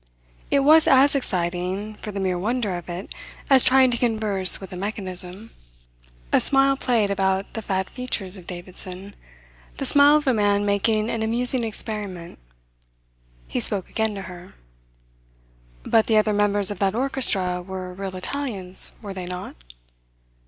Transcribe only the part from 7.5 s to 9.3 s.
the fat features of Davidson;